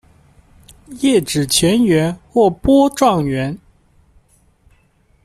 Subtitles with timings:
[1.01, 3.55] 叶纸全缘或波状缘。